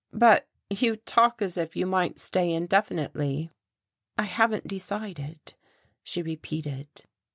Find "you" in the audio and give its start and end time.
0.71-0.95, 1.75-1.85